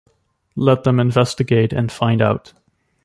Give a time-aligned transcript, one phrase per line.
[0.55, 2.53] Let them investigate and find out.